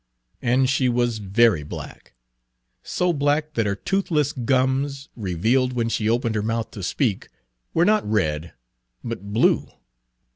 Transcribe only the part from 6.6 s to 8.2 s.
to speak, were not